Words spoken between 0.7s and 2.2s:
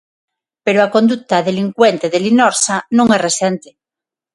a conduta delincuente de